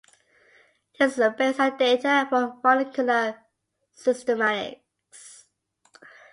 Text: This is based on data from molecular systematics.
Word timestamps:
This 0.97 1.19
is 1.19 1.29
based 1.37 1.59
on 1.59 1.77
data 1.77 2.25
from 2.27 2.59
molecular 2.63 3.39
systematics. 3.95 4.73